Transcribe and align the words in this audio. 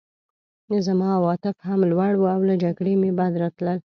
زما 0.85 1.07
عواطف 1.17 1.55
هم 1.67 1.79
لوړ 1.91 2.13
وو 2.17 2.31
او 2.35 2.41
له 2.49 2.55
جګړې 2.63 2.93
مې 3.01 3.11
بد 3.17 3.33
راتلل 3.41 3.77